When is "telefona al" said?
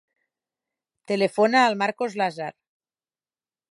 1.13-1.79